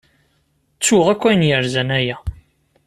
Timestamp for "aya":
1.97-2.17